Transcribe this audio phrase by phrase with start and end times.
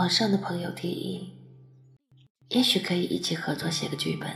[0.00, 1.34] 网上的朋友提议，
[2.48, 4.34] 也许可以一起合作写个剧本，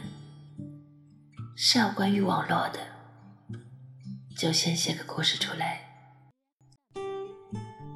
[1.57, 2.81] 是要关于网络的，
[4.37, 5.81] 就先写个故事出来。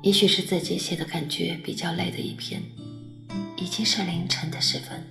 [0.00, 2.62] 也许是自己写的感觉比较累的一篇，
[3.58, 5.07] 已经是凌晨的时分。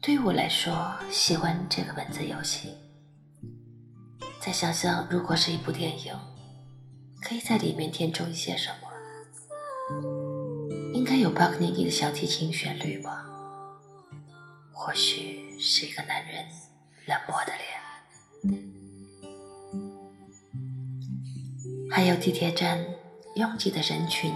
[0.00, 2.70] 对于我来说，喜欢这个文字游戏。
[4.40, 6.14] 再想想，如果是一部电影，
[7.20, 10.25] 可以在里面填充一些什么？
[11.26, 13.26] 有巴克尼尼的小提琴旋律吧？
[14.72, 16.46] 或许是一个男人
[17.04, 17.66] 冷漠的脸。
[21.90, 22.78] 还有地铁站
[23.34, 24.32] 拥挤的人群，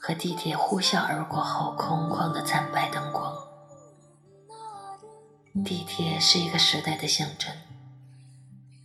[0.00, 3.32] 和地铁呼啸而过后空旷的惨白灯光。
[5.64, 7.54] 地铁是一个时代的象征，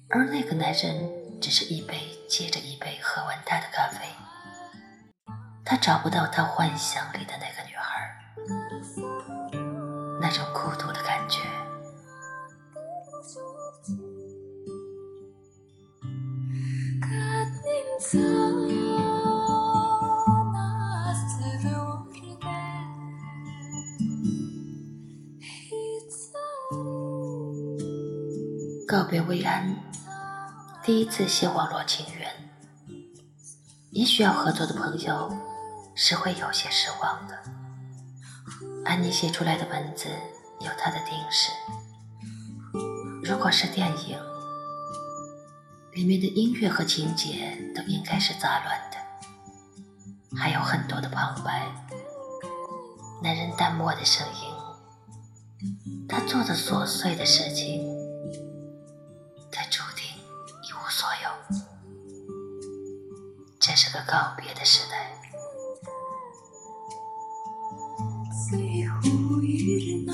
[0.07, 1.97] 而那个男人只是一杯
[2.29, 4.05] 接着一杯喝完他的咖啡。
[5.69, 8.09] 他找不到他幻想里的那个女孩，
[10.19, 11.41] 那种孤独的感觉。
[28.87, 29.77] 告别薇安，
[30.83, 32.27] 第一次写网络情缘，
[33.91, 35.29] 也许要合作的朋友
[36.01, 37.37] 是会有些失望的。
[38.85, 40.07] 安妮写出来的文字
[40.61, 41.51] 有她的定式，
[43.21, 44.17] 如果是电影，
[45.91, 51.69] 里面的音乐和情节都应该是杂乱的，还有很多的旁白，
[53.21, 57.85] 男人淡漠的声音，他做的琐碎的事情。
[59.51, 60.05] 他注定
[60.63, 61.59] 一无所有
[63.59, 65.18] 这是个告别的时代。
[68.49, 70.13] 最后一日那。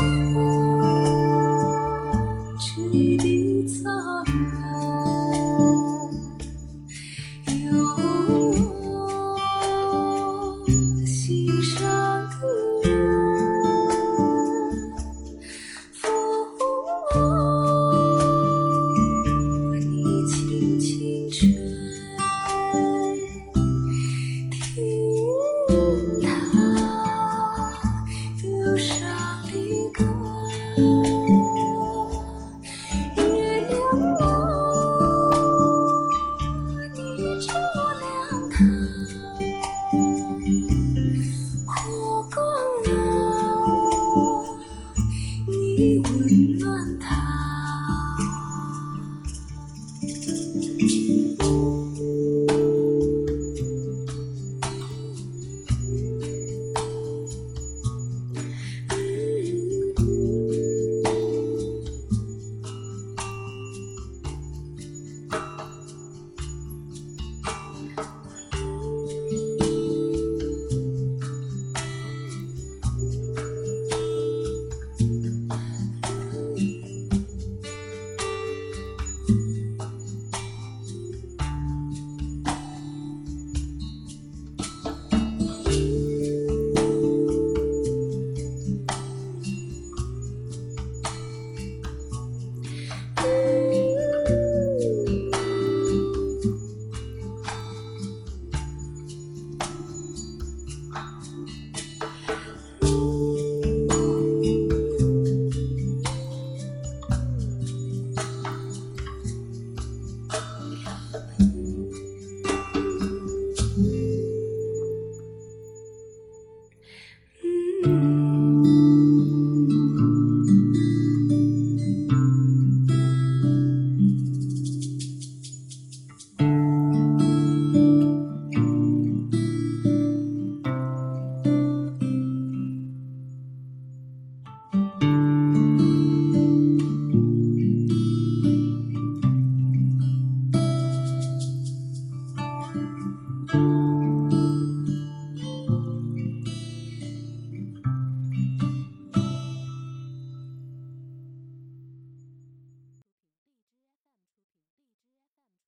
[0.00, 0.49] Música
[45.80, 46.49] be with